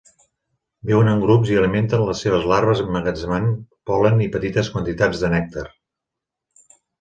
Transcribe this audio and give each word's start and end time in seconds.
Viuen 0.91 1.09
en 1.09 1.19
grups 1.25 1.51
i 1.51 1.59
alimenten 1.59 2.05
les 2.07 2.23
seves 2.25 2.47
larves 2.53 2.81
emmagatzemant 2.85 3.45
pol·len 3.91 4.25
i 4.27 4.31
petites 4.37 4.73
quantitats 4.77 5.23
de 5.27 5.31
nèctar. 5.35 5.67